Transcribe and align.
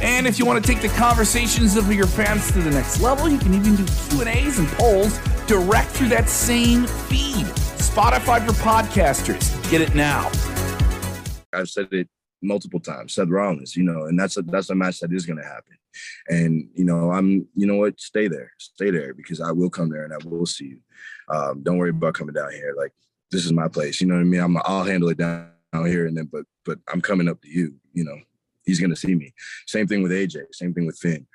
And 0.00 0.26
if 0.26 0.38
you 0.38 0.46
want 0.46 0.64
to 0.64 0.72
take 0.72 0.80
the 0.80 0.88
conversations 0.96 1.76
of 1.76 1.92
your 1.92 2.06
fans 2.06 2.52
to 2.52 2.60
the 2.60 2.70
next 2.70 3.00
level, 3.00 3.28
you 3.28 3.38
can 3.38 3.52
even 3.54 3.74
do 3.74 3.84
Q&As 3.84 4.58
and 4.58 4.68
polls 4.68 5.18
direct 5.46 5.90
through 5.90 6.08
that 6.10 6.28
same 6.28 6.86
feed. 6.86 7.46
Spotify 7.78 8.46
for 8.46 8.52
podcasters. 8.52 9.70
Get 9.70 9.80
it 9.80 9.94
now. 9.96 10.30
I've 11.52 11.68
said 11.68 11.88
it 11.92 12.08
multiple 12.42 12.78
times. 12.78 13.14
Seth 13.14 13.28
Rollins, 13.28 13.74
you 13.74 13.82
know, 13.82 14.04
and 14.04 14.18
that's 14.18 14.36
a 14.36 14.42
that's 14.42 14.70
a 14.70 14.74
match 14.74 15.00
that 15.00 15.12
is 15.12 15.26
going 15.26 15.38
to 15.38 15.44
happen. 15.44 15.76
And 16.28 16.68
you 16.74 16.84
know, 16.84 17.10
I'm, 17.10 17.48
you 17.56 17.66
know 17.66 17.76
what, 17.76 18.00
stay 18.00 18.28
there, 18.28 18.52
stay 18.58 18.90
there 18.90 19.14
because 19.14 19.40
I 19.40 19.50
will 19.50 19.70
come 19.70 19.90
there 19.90 20.04
and 20.04 20.12
I 20.12 20.18
will 20.24 20.46
see 20.46 20.66
you. 20.66 20.80
Um, 21.28 21.62
don't 21.62 21.78
worry 21.78 21.90
about 21.90 22.14
coming 22.14 22.34
down 22.34 22.52
here. 22.52 22.74
Like 22.76 22.92
this 23.30 23.44
is 23.44 23.52
my 23.52 23.66
place. 23.66 24.00
You 24.00 24.06
know 24.06 24.14
what 24.14 24.20
I 24.20 24.24
mean? 24.24 24.40
I'm, 24.40 24.56
I'll 24.64 24.84
handle 24.84 25.08
it 25.08 25.18
down, 25.18 25.50
down 25.72 25.86
here, 25.86 26.06
and 26.06 26.16
then, 26.16 26.28
but 26.30 26.44
but 26.64 26.78
I'm 26.92 27.00
coming 27.00 27.28
up 27.28 27.42
to 27.42 27.48
you. 27.48 27.74
You 27.92 28.04
know, 28.04 28.18
he's 28.68 28.78
going 28.78 28.90
to 28.90 28.96
see 28.96 29.14
me. 29.14 29.32
Same 29.66 29.86
thing 29.86 30.02
with 30.02 30.12
AJ. 30.12 30.42
Same 30.52 30.74
thing 30.74 30.86
with 30.86 30.98
Finn. 30.98 31.26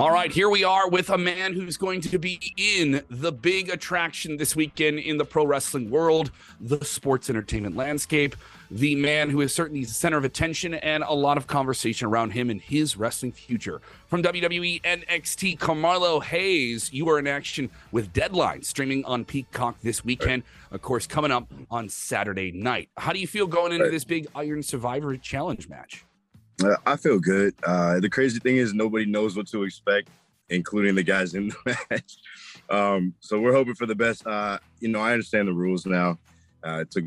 All 0.00 0.10
right, 0.10 0.32
here 0.32 0.48
we 0.48 0.64
are 0.64 0.88
with 0.88 1.10
a 1.10 1.18
man 1.18 1.52
who's 1.52 1.76
going 1.76 2.00
to 2.00 2.18
be 2.18 2.54
in 2.56 3.02
the 3.10 3.30
big 3.30 3.68
attraction 3.68 4.38
this 4.38 4.56
weekend 4.56 4.98
in 4.98 5.18
the 5.18 5.26
pro 5.26 5.44
wrestling 5.44 5.90
world, 5.90 6.30
the 6.58 6.82
sports 6.86 7.28
entertainment 7.28 7.76
landscape. 7.76 8.34
The 8.70 8.94
man 8.94 9.28
who 9.28 9.42
is 9.42 9.54
certainly 9.54 9.84
the 9.84 9.92
center 9.92 10.16
of 10.16 10.24
attention 10.24 10.72
and 10.72 11.04
a 11.06 11.12
lot 11.12 11.36
of 11.36 11.48
conversation 11.48 12.08
around 12.08 12.30
him 12.30 12.48
and 12.48 12.62
his 12.62 12.96
wrestling 12.96 13.32
future. 13.32 13.82
From 14.06 14.22
WWE 14.22 14.80
NXT, 14.80 15.58
Carmelo 15.58 16.20
Hayes, 16.20 16.90
you 16.94 17.06
are 17.10 17.18
in 17.18 17.26
action 17.26 17.68
with 17.92 18.10
Deadline 18.14 18.62
streaming 18.62 19.04
on 19.04 19.26
Peacock 19.26 19.76
this 19.82 20.02
weekend. 20.02 20.44
Of 20.70 20.80
course, 20.80 21.06
coming 21.06 21.30
up 21.30 21.52
on 21.70 21.90
Saturday 21.90 22.52
night. 22.52 22.88
How 22.96 23.12
do 23.12 23.18
you 23.18 23.26
feel 23.26 23.46
going 23.46 23.72
into 23.72 23.90
this 23.90 24.04
big 24.04 24.28
Iron 24.34 24.62
Survivor 24.62 25.14
Challenge 25.18 25.68
match? 25.68 26.06
I 26.86 26.96
feel 26.96 27.18
good. 27.18 27.54
Uh, 27.62 28.00
the 28.00 28.10
crazy 28.10 28.38
thing 28.38 28.56
is 28.56 28.74
nobody 28.74 29.06
knows 29.06 29.36
what 29.36 29.46
to 29.48 29.62
expect, 29.64 30.08
including 30.48 30.94
the 30.94 31.02
guys 31.02 31.34
in 31.34 31.48
the 31.48 31.76
match. 31.90 32.16
Um, 32.68 33.14
so 33.20 33.40
we're 33.40 33.52
hoping 33.52 33.74
for 33.74 33.86
the 33.86 33.94
best. 33.94 34.26
Uh, 34.26 34.58
you 34.80 34.88
know, 34.88 35.00
I 35.00 35.12
understand 35.12 35.48
the 35.48 35.52
rules 35.52 35.86
now. 35.86 36.18
Uh, 36.64 36.80
it 36.80 36.90
took 36.90 37.04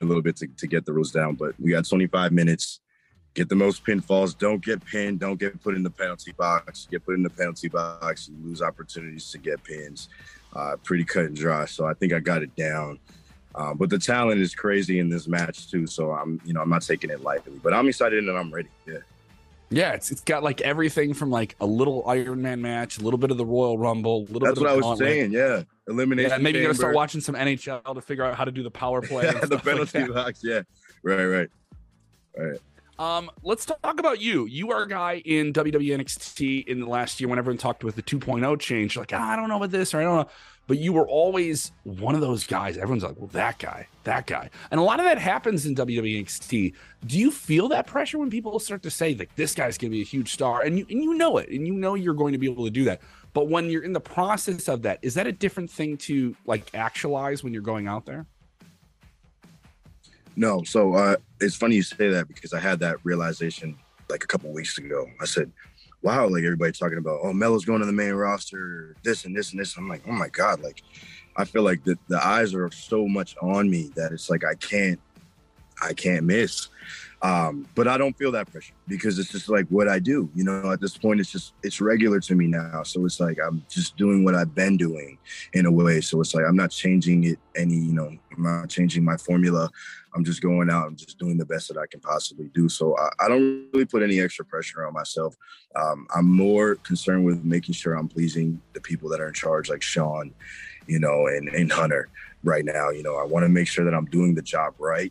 a 0.00 0.04
little 0.04 0.22
bit 0.22 0.36
to, 0.36 0.46
to 0.46 0.66
get 0.66 0.84
the 0.84 0.92
rules 0.92 1.10
down, 1.10 1.34
but 1.34 1.54
we 1.60 1.70
got 1.70 1.86
25 1.86 2.32
minutes. 2.32 2.80
Get 3.34 3.48
the 3.48 3.56
most 3.56 3.84
pinfalls. 3.84 4.38
Don't 4.38 4.64
get 4.64 4.84
pinned. 4.84 5.18
Don't 5.18 5.40
get 5.40 5.60
put 5.60 5.74
in 5.74 5.82
the 5.82 5.90
penalty 5.90 6.32
box. 6.32 6.86
Get 6.88 7.04
put 7.04 7.16
in 7.16 7.22
the 7.24 7.30
penalty 7.30 7.68
box. 7.68 8.28
You 8.28 8.36
lose 8.44 8.62
opportunities 8.62 9.30
to 9.32 9.38
get 9.38 9.62
pins. 9.64 10.08
Uh, 10.54 10.76
pretty 10.84 11.04
cut 11.04 11.24
and 11.24 11.36
dry. 11.36 11.64
So 11.64 11.84
I 11.84 11.94
think 11.94 12.12
I 12.12 12.20
got 12.20 12.42
it 12.42 12.54
down. 12.54 13.00
Uh, 13.54 13.72
but 13.72 13.88
the 13.88 13.98
talent 13.98 14.40
is 14.40 14.54
crazy 14.54 14.98
in 14.98 15.08
this 15.08 15.28
match 15.28 15.70
too. 15.70 15.86
So 15.86 16.12
I'm, 16.12 16.40
you 16.44 16.52
know, 16.52 16.60
I'm 16.60 16.70
not 16.70 16.82
taking 16.82 17.10
it 17.10 17.22
lightly, 17.22 17.60
but 17.62 17.72
I'm 17.72 17.88
excited 17.88 18.26
and 18.26 18.36
I'm 18.36 18.52
ready. 18.52 18.68
Yeah. 18.86 18.98
Yeah, 19.70 19.92
it's 19.92 20.10
it's 20.12 20.20
got 20.20 20.42
like 20.42 20.60
everything 20.60 21.14
from 21.14 21.30
like 21.30 21.56
a 21.60 21.66
little 21.66 22.04
Iron 22.06 22.42
Man 22.42 22.62
match, 22.62 22.98
a 22.98 23.02
little 23.02 23.18
bit 23.18 23.30
of 23.30 23.38
the 23.38 23.46
Royal 23.46 23.76
Rumble, 23.78 24.18
a 24.18 24.30
little 24.30 24.40
That's 24.40 24.58
bit 24.58 24.66
what 24.66 24.78
of 24.78 24.84
I 24.84 24.88
was 24.90 24.98
saying. 24.98 25.32
Yeah, 25.32 25.62
elimination. 25.88 26.30
Yeah, 26.30 26.38
maybe 26.38 26.58
you're 26.58 26.68
gonna 26.68 26.74
start 26.74 26.94
watching 26.94 27.20
some 27.20 27.34
NHL 27.34 27.94
to 27.94 28.00
figure 28.00 28.24
out 28.24 28.36
how 28.36 28.44
to 28.44 28.52
do 28.52 28.62
the 28.62 28.70
power 28.70 29.00
play. 29.00 29.26
and 29.42 29.42
the 29.42 29.56
like 29.56 29.64
penalty 29.64 29.98
that. 30.00 30.14
box. 30.14 30.44
Yeah, 30.44 30.60
right, 31.02 31.24
right, 31.24 31.48
right. 32.36 32.58
Um, 32.98 33.30
let's 33.42 33.66
talk 33.66 33.98
about 33.98 34.20
you. 34.20 34.46
You 34.46 34.70
are 34.70 34.82
a 34.82 34.88
guy 34.88 35.22
in 35.24 35.52
WWE 35.52 35.98
NXT 35.98 36.68
in 36.68 36.78
the 36.78 36.86
last 36.86 37.20
year 37.20 37.28
when 37.28 37.40
everyone 37.40 37.58
talked 37.58 37.82
with 37.82 37.96
the 37.96 38.02
2.0 38.02 38.60
change, 38.60 38.96
like, 38.96 39.12
"Ah, 39.12 39.32
I 39.32 39.36
don't 39.36 39.48
know 39.48 39.56
about 39.56 39.72
this 39.72 39.92
or 39.94 40.00
I 40.00 40.04
don't 40.04 40.16
know. 40.18 40.28
But 40.66 40.78
you 40.78 40.92
were 40.92 41.06
always 41.06 41.72
one 41.82 42.14
of 42.14 42.22
those 42.22 42.46
guys. 42.46 42.76
Everyone's 42.76 43.04
like, 43.04 43.16
well, 43.18 43.28
that 43.32 43.58
guy, 43.58 43.86
that 44.04 44.26
guy. 44.26 44.48
And 44.70 44.80
a 44.80 44.82
lot 44.82 44.98
of 44.98 45.04
that 45.04 45.18
happens 45.18 45.66
in 45.66 45.74
WWE 45.74 46.24
NXT. 46.24 46.72
Do 47.06 47.18
you 47.18 47.30
feel 47.30 47.68
that 47.68 47.86
pressure 47.86 48.18
when 48.18 48.30
people 48.30 48.58
start 48.58 48.82
to 48.84 48.90
say, 48.90 49.14
like, 49.14 49.34
this 49.36 49.54
guy's 49.54 49.76
going 49.76 49.90
to 49.90 49.96
be 49.96 50.00
a 50.00 50.06
huge 50.06 50.32
star? 50.32 50.62
And 50.62 50.78
you, 50.78 50.86
and 50.88 51.02
you 51.02 51.14
know 51.14 51.36
it, 51.36 51.50
and 51.50 51.66
you 51.66 51.74
know 51.74 51.94
you're 51.94 52.14
going 52.14 52.32
to 52.32 52.38
be 52.38 52.50
able 52.50 52.64
to 52.64 52.70
do 52.70 52.84
that. 52.84 53.02
But 53.34 53.48
when 53.48 53.68
you're 53.68 53.82
in 53.82 53.92
the 53.92 54.00
process 54.00 54.68
of 54.68 54.82
that, 54.82 55.00
is 55.02 55.14
that 55.14 55.26
a 55.26 55.32
different 55.32 55.70
thing 55.70 55.98
to 55.98 56.34
like 56.46 56.70
actualize 56.72 57.44
when 57.44 57.52
you're 57.52 57.62
going 57.62 57.86
out 57.86 58.06
there? 58.06 58.26
No, 60.36 60.62
so 60.64 60.94
uh, 60.94 61.16
it's 61.40 61.56
funny 61.56 61.76
you 61.76 61.82
say 61.82 62.08
that 62.08 62.26
because 62.26 62.52
I 62.52 62.60
had 62.60 62.80
that 62.80 62.96
realization 63.04 63.76
like 64.08 64.24
a 64.24 64.26
couple 64.26 64.52
weeks 64.52 64.78
ago. 64.78 65.06
I 65.20 65.26
said, 65.26 65.52
"Wow!" 66.04 66.28
Like 66.28 66.44
everybody 66.44 66.70
talking 66.72 66.98
about, 66.98 67.20
"Oh, 67.22 67.32
Melo's 67.32 67.64
going 67.64 67.80
to 67.80 67.86
the 67.86 67.92
main 67.92 68.12
roster, 68.12 68.94
this 69.02 69.24
and 69.24 69.34
this 69.34 69.50
and 69.50 69.60
this." 69.60 69.76
I'm 69.76 69.88
like, 69.88 70.02
"Oh 70.06 70.12
my 70.12 70.28
god!" 70.28 70.60
Like 70.60 70.82
I 71.36 71.44
feel 71.44 71.62
like 71.62 71.82
the 71.84 71.98
the 72.08 72.24
eyes 72.24 72.54
are 72.54 72.70
so 72.70 73.08
much 73.08 73.34
on 73.42 73.68
me 73.68 73.90
that 73.96 74.12
it's 74.12 74.30
like 74.30 74.44
I 74.44 74.54
can't, 74.54 75.00
I 75.82 75.94
can't 75.94 76.24
miss. 76.24 76.68
Um, 77.24 77.66
but 77.74 77.88
I 77.88 77.96
don't 77.96 78.12
feel 78.18 78.30
that 78.32 78.52
pressure 78.52 78.74
because 78.86 79.18
it's 79.18 79.30
just 79.30 79.48
like 79.48 79.66
what 79.68 79.88
I 79.88 79.98
do. 79.98 80.28
You 80.34 80.44
know, 80.44 80.70
at 80.72 80.80
this 80.82 80.98
point, 80.98 81.20
it's 81.20 81.32
just 81.32 81.54
it's 81.62 81.80
regular 81.80 82.20
to 82.20 82.34
me 82.34 82.46
now. 82.46 82.82
So 82.82 83.06
it's 83.06 83.18
like 83.18 83.38
I'm 83.42 83.64
just 83.70 83.96
doing 83.96 84.24
what 84.24 84.34
I've 84.34 84.54
been 84.54 84.76
doing 84.76 85.16
in 85.54 85.64
a 85.64 85.72
way. 85.72 86.02
So 86.02 86.20
it's 86.20 86.34
like 86.34 86.44
I'm 86.46 86.54
not 86.54 86.70
changing 86.70 87.24
it 87.24 87.38
any. 87.56 87.76
You 87.76 87.94
know, 87.94 88.08
I'm 88.36 88.42
not 88.42 88.68
changing 88.68 89.04
my 89.04 89.16
formula. 89.16 89.70
I'm 90.14 90.22
just 90.22 90.42
going 90.42 90.68
out 90.68 90.88
and 90.88 90.98
just 90.98 91.18
doing 91.18 91.38
the 91.38 91.46
best 91.46 91.68
that 91.68 91.78
I 91.78 91.86
can 91.86 92.00
possibly 92.00 92.50
do. 92.52 92.68
So 92.68 92.94
I, 92.98 93.08
I 93.24 93.28
don't 93.28 93.68
really 93.72 93.86
put 93.86 94.02
any 94.02 94.20
extra 94.20 94.44
pressure 94.44 94.86
on 94.86 94.92
myself. 94.92 95.34
Um, 95.76 96.06
I'm 96.14 96.30
more 96.30 96.74
concerned 96.76 97.24
with 97.24 97.42
making 97.42 97.74
sure 97.74 97.94
I'm 97.94 98.06
pleasing 98.06 98.60
the 98.74 98.82
people 98.82 99.08
that 99.08 99.20
are 99.20 99.28
in 99.28 99.34
charge, 99.34 99.70
like 99.70 99.82
Shawn, 99.82 100.30
you 100.86 100.98
know, 100.98 101.26
and, 101.28 101.48
and 101.48 101.72
Hunter 101.72 102.10
right 102.44 102.66
now. 102.66 102.90
You 102.90 103.02
know, 103.02 103.16
I 103.16 103.24
want 103.24 103.44
to 103.44 103.48
make 103.48 103.66
sure 103.66 103.86
that 103.86 103.94
I'm 103.94 104.04
doing 104.04 104.34
the 104.34 104.42
job 104.42 104.74
right. 104.78 105.10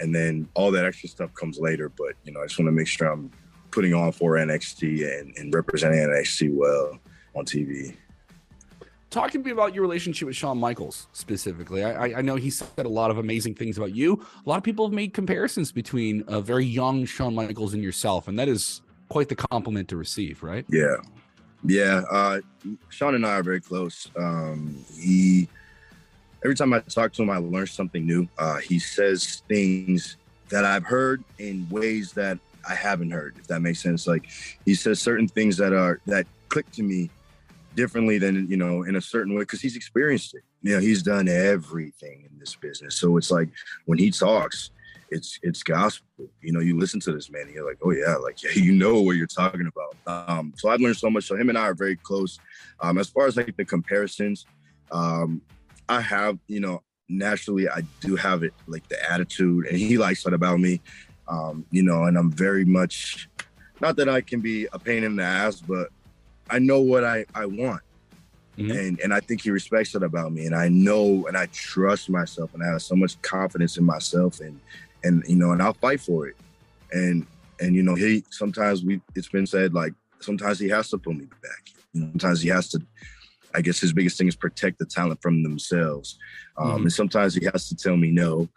And 0.00 0.14
then 0.14 0.48
all 0.54 0.70
that 0.72 0.84
extra 0.84 1.08
stuff 1.08 1.32
comes 1.34 1.58
later. 1.58 1.88
But, 1.88 2.14
you 2.24 2.32
know, 2.32 2.40
I 2.40 2.46
just 2.46 2.58
want 2.58 2.68
to 2.68 2.72
make 2.72 2.86
sure 2.86 3.08
I'm 3.08 3.30
putting 3.70 3.94
on 3.94 4.12
for 4.12 4.32
NXT 4.34 5.20
and, 5.20 5.36
and 5.36 5.52
representing 5.54 5.98
NXT 6.00 6.54
well 6.54 6.98
on 7.34 7.44
TV. 7.44 7.94
Talk 9.10 9.30
to 9.30 9.38
me 9.38 9.50
about 9.52 9.74
your 9.74 9.82
relationship 9.82 10.26
with 10.26 10.36
Shawn 10.36 10.58
Michaels 10.58 11.06
specifically. 11.12 11.82
I, 11.82 12.18
I- 12.18 12.22
know 12.22 12.36
he 12.36 12.50
said 12.50 12.68
a 12.84 12.88
lot 12.88 13.10
of 13.10 13.16
amazing 13.18 13.54
things 13.54 13.78
about 13.78 13.94
you. 13.94 14.22
A 14.44 14.48
lot 14.48 14.58
of 14.58 14.62
people 14.62 14.86
have 14.86 14.92
made 14.92 15.14
comparisons 15.14 15.72
between 15.72 16.24
a 16.28 16.40
very 16.42 16.66
young 16.66 17.06
Shawn 17.06 17.34
Michaels 17.34 17.72
and 17.72 17.82
yourself, 17.82 18.28
and 18.28 18.38
that 18.38 18.48
is 18.48 18.82
quite 19.08 19.28
the 19.30 19.36
compliment 19.36 19.88
to 19.88 19.96
receive, 19.96 20.42
right? 20.42 20.66
Yeah. 20.68 20.96
Yeah. 21.64 22.02
Uh, 22.10 22.40
Shawn 22.90 23.14
and 23.14 23.24
I 23.26 23.30
are 23.36 23.42
very 23.42 23.60
close. 23.62 24.10
Um, 24.16 24.76
he, 24.98 25.48
every 26.44 26.54
time 26.54 26.72
I 26.72 26.80
talk 26.80 27.12
to 27.14 27.22
him, 27.22 27.30
I 27.30 27.38
learn 27.38 27.66
something 27.66 28.06
new. 28.06 28.28
Uh, 28.38 28.56
he 28.56 28.78
says 28.78 29.42
things 29.48 30.16
that 30.48 30.64
I've 30.64 30.84
heard 30.84 31.24
in 31.38 31.66
ways 31.70 32.12
that 32.12 32.38
I 32.68 32.74
haven't 32.74 33.10
heard, 33.10 33.36
if 33.38 33.46
that 33.48 33.60
makes 33.60 33.82
sense. 33.82 34.06
Like 34.06 34.28
he 34.64 34.74
says 34.74 35.00
certain 35.00 35.28
things 35.28 35.56
that 35.58 35.72
are, 35.72 36.00
that 36.06 36.26
click 36.48 36.70
to 36.72 36.82
me 36.82 37.10
differently 37.74 38.18
than, 38.18 38.48
you 38.48 38.56
know, 38.56 38.82
in 38.82 38.96
a 38.96 39.00
certain 39.00 39.34
way, 39.34 39.42
because 39.42 39.60
he's 39.60 39.76
experienced 39.76 40.34
it. 40.34 40.42
You 40.62 40.74
know, 40.74 40.80
he's 40.80 41.02
done 41.02 41.28
everything 41.28 42.28
in 42.30 42.38
this 42.38 42.56
business. 42.56 42.96
So 42.96 43.16
it's 43.16 43.30
like 43.30 43.48
when 43.86 43.98
he 43.98 44.10
talks, 44.10 44.70
it's 45.10 45.38
it's 45.42 45.62
gospel. 45.62 46.28
You 46.42 46.52
know, 46.52 46.60
you 46.60 46.78
listen 46.78 47.00
to 47.00 47.12
this 47.12 47.30
man, 47.30 47.42
and 47.42 47.54
you're 47.54 47.66
like, 47.66 47.78
oh 47.82 47.92
yeah, 47.92 48.16
like 48.16 48.42
yeah, 48.42 48.50
you 48.54 48.72
know 48.72 49.00
what 49.00 49.16
you're 49.16 49.26
talking 49.26 49.68
about. 49.68 50.28
Um, 50.28 50.52
so 50.56 50.68
I've 50.68 50.80
learned 50.80 50.96
so 50.96 51.10
much. 51.10 51.24
So 51.24 51.36
him 51.36 51.48
and 51.48 51.58
I 51.58 51.62
are 51.62 51.74
very 51.74 51.96
close. 51.96 52.38
Um, 52.80 52.98
as 52.98 53.08
far 53.08 53.26
as 53.26 53.36
like 53.36 53.56
the 53.56 53.64
comparisons, 53.64 54.46
um, 54.90 55.40
I 55.88 56.00
have, 56.00 56.38
you 56.46 56.60
know, 56.60 56.82
naturally 57.08 57.68
I 57.68 57.82
do 58.00 58.16
have 58.16 58.42
it 58.42 58.52
like 58.66 58.86
the 58.88 59.10
attitude, 59.10 59.66
and 59.66 59.76
he 59.76 59.98
likes 59.98 60.22
that 60.24 60.34
about 60.34 60.60
me. 60.60 60.80
Um, 61.26 61.64
you 61.70 61.82
know, 61.82 62.04
and 62.04 62.16
I'm 62.16 62.30
very 62.30 62.64
much 62.64 63.28
not 63.80 63.96
that 63.96 64.08
I 64.08 64.20
can 64.20 64.40
be 64.40 64.66
a 64.72 64.78
pain 64.78 65.04
in 65.04 65.16
the 65.16 65.22
ass, 65.22 65.60
but 65.60 65.88
I 66.50 66.58
know 66.58 66.80
what 66.80 67.04
I 67.04 67.24
I 67.34 67.46
want. 67.46 67.82
And 68.76 69.00
and 69.00 69.14
I 69.14 69.20
think 69.20 69.42
he 69.42 69.50
respects 69.50 69.94
it 69.94 70.02
about 70.02 70.32
me, 70.32 70.46
and 70.46 70.54
I 70.54 70.68
know 70.68 71.26
and 71.28 71.36
I 71.36 71.46
trust 71.46 72.10
myself, 72.10 72.52
and 72.54 72.62
I 72.62 72.66
have 72.66 72.82
so 72.82 72.96
much 72.96 73.20
confidence 73.22 73.76
in 73.76 73.84
myself, 73.84 74.40
and 74.40 74.58
and 75.04 75.22
you 75.28 75.36
know, 75.36 75.52
and 75.52 75.62
I'll 75.62 75.74
fight 75.74 76.00
for 76.00 76.26
it, 76.26 76.36
and 76.92 77.24
and 77.60 77.76
you 77.76 77.82
know, 77.82 77.94
he 77.94 78.24
sometimes 78.30 78.82
we 78.82 79.00
it's 79.14 79.28
been 79.28 79.46
said 79.46 79.74
like 79.74 79.92
sometimes 80.20 80.58
he 80.58 80.68
has 80.70 80.88
to 80.90 80.98
pull 80.98 81.14
me 81.14 81.26
back, 81.26 81.68
sometimes 81.94 82.40
he 82.40 82.48
has 82.48 82.68
to 82.70 82.80
I 83.54 83.60
guess 83.62 83.78
his 83.80 83.92
biggest 83.92 84.18
thing 84.18 84.28
is 84.28 84.36
protect 84.36 84.78
the 84.78 84.86
talent 84.86 85.20
from 85.22 85.42
themselves. 85.42 86.18
Um, 86.56 86.68
Mhm. 86.68 86.82
And 86.82 86.92
sometimes 86.92 87.34
he 87.34 87.44
has 87.52 87.68
to 87.68 87.76
tell 87.76 87.96
me 87.96 88.10
no, 88.10 88.48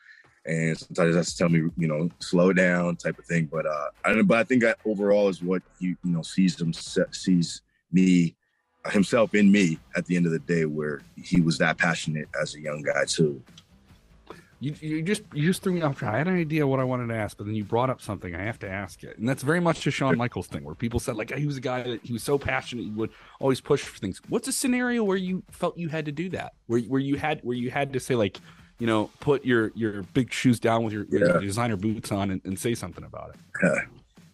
and 0.45 0.77
sometimes 0.77 1.13
he 1.13 1.17
has 1.17 1.31
to 1.31 1.37
tell 1.37 1.49
me, 1.49 1.69
you 1.77 1.87
know, 1.87 2.09
slow 2.19 2.51
down, 2.53 2.95
type 2.95 3.17
of 3.19 3.25
thing. 3.25 3.45
But 3.51 3.65
uh, 3.65 3.87
I, 4.03 4.21
but 4.21 4.37
I 4.39 4.43
think 4.43 4.61
that 4.63 4.79
overall 4.85 5.29
is 5.29 5.41
what 5.41 5.61
he, 5.79 5.87
you 5.87 5.97
know, 6.03 6.21
sees 6.23 6.59
him 6.59 6.73
sees 6.73 7.61
me 7.91 8.35
himself 8.89 9.35
in 9.35 9.51
me 9.51 9.77
at 9.95 10.05
the 10.07 10.15
end 10.17 10.25
of 10.25 10.31
the 10.31 10.39
day, 10.39 10.65
where 10.65 11.01
he 11.15 11.39
was 11.41 11.57
that 11.59 11.77
passionate 11.77 12.27
as 12.41 12.55
a 12.55 12.59
young 12.59 12.81
guy 12.81 13.05
too. 13.05 13.41
You, 14.63 14.75
you 14.79 15.01
just 15.01 15.23
you 15.33 15.47
just 15.47 15.63
threw 15.63 15.73
me 15.73 15.81
off 15.81 15.97
track. 15.97 16.13
I 16.13 16.19
had 16.19 16.27
an 16.27 16.37
idea 16.37 16.67
what 16.67 16.79
I 16.79 16.83
wanted 16.83 17.07
to 17.07 17.15
ask, 17.15 17.35
but 17.35 17.47
then 17.47 17.55
you 17.55 17.63
brought 17.63 17.89
up 17.89 17.99
something. 17.99 18.35
I 18.35 18.43
have 18.43 18.59
to 18.59 18.69
ask 18.69 19.03
it, 19.03 19.17
and 19.17 19.27
that's 19.27 19.41
very 19.41 19.59
much 19.59 19.87
a 19.87 19.91
Shawn 19.91 20.15
Michaels 20.15 20.45
thing, 20.45 20.63
where 20.63 20.75
people 20.75 20.99
said 20.99 21.15
like 21.15 21.33
he 21.33 21.47
was 21.47 21.57
a 21.57 21.61
guy 21.61 21.81
that 21.81 22.01
he 22.03 22.13
was 22.13 22.21
so 22.21 22.37
passionate, 22.37 22.83
he 22.83 22.91
would 22.91 23.09
always 23.39 23.59
push 23.59 23.81
for 23.81 23.97
things. 23.97 24.21
What's 24.29 24.47
a 24.47 24.51
scenario 24.51 25.03
where 25.03 25.17
you 25.17 25.41
felt 25.49 25.79
you 25.79 25.89
had 25.89 26.05
to 26.05 26.11
do 26.11 26.29
that, 26.29 26.53
where 26.67 26.79
where 26.81 27.01
you 27.01 27.15
had 27.15 27.39
where 27.41 27.57
you 27.57 27.71
had 27.71 27.91
to 27.93 27.99
say 27.99 28.13
like, 28.13 28.37
you 28.77 28.85
know, 28.85 29.09
put 29.19 29.43
your 29.43 29.71
your 29.73 30.03
big 30.13 30.31
shoes 30.31 30.59
down 30.59 30.83
with 30.83 30.93
your, 30.93 31.05
with 31.05 31.21
your 31.21 31.41
designer 31.41 31.75
boots 31.75 32.11
on 32.11 32.29
and, 32.29 32.41
and 32.45 32.59
say 32.59 32.75
something 32.75 33.03
about 33.03 33.33
it. 33.33 33.87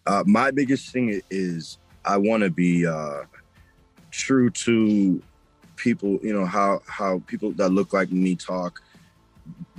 Uh, 0.06 0.24
my 0.26 0.50
biggest 0.50 0.90
thing 0.90 1.22
is 1.30 1.78
I 2.04 2.18
want 2.18 2.42
to 2.42 2.50
be 2.50 2.86
uh, 2.86 3.22
true 4.10 4.50
to 4.50 5.22
people. 5.76 6.18
You 6.22 6.34
know 6.34 6.44
how 6.44 6.82
how 6.86 7.22
people 7.26 7.52
that 7.52 7.70
look 7.70 7.94
like 7.94 8.12
me 8.12 8.34
talk, 8.34 8.82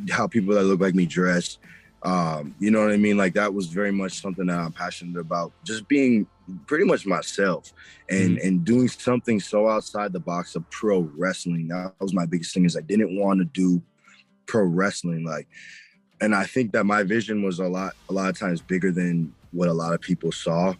how 0.09 0.27
people 0.27 0.53
that 0.55 0.63
look 0.63 0.79
like 0.79 0.95
me 0.95 1.05
dress. 1.05 1.57
Um, 2.03 2.55
you 2.59 2.71
know 2.71 2.81
what 2.81 2.93
I 2.93 2.97
mean? 2.97 3.17
Like 3.17 3.33
that 3.33 3.53
was 3.53 3.67
very 3.67 3.91
much 3.91 4.21
something 4.21 4.45
that 4.47 4.57
I'm 4.57 4.71
passionate 4.71 5.19
about. 5.19 5.51
Just 5.65 5.87
being 5.87 6.27
pretty 6.65 6.85
much 6.85 7.05
myself 7.05 7.73
and 8.09 8.39
and 8.39 8.63
doing 8.63 8.87
something 8.87 9.39
so 9.39 9.67
outside 9.67 10.13
the 10.13 10.19
box 10.19 10.55
of 10.55 10.69
pro 10.69 10.99
wrestling. 11.17 11.67
That 11.67 11.93
was 11.99 12.13
my 12.13 12.25
biggest 12.25 12.53
thing. 12.53 12.65
Is 12.65 12.77
I 12.77 12.81
didn't 12.81 13.17
want 13.17 13.39
to 13.39 13.45
do 13.45 13.81
pro 14.45 14.63
wrestling 14.63 15.23
like 15.23 15.47
and 16.21 16.35
I 16.35 16.45
think 16.45 16.71
that 16.73 16.85
my 16.85 17.03
vision 17.03 17.43
was 17.43 17.59
a 17.59 17.67
lot 17.67 17.95
a 18.09 18.13
lot 18.13 18.29
of 18.29 18.37
times 18.37 18.61
bigger 18.61 18.91
than 18.91 19.33
what 19.51 19.69
a 19.69 19.73
lot 19.73 19.93
of 19.93 20.01
people 20.01 20.31
saw. 20.31 20.73